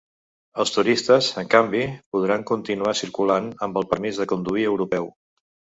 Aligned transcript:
Els 0.61 0.71
turistes, 0.77 1.27
en 1.41 1.51
canvi, 1.55 1.83
podran 2.17 2.47
continuar 2.53 2.97
circulant 3.05 3.55
amb 3.69 3.83
el 3.83 3.91
permís 3.95 4.25
de 4.25 4.31
conduir 4.35 4.71
europeu. 4.75 5.17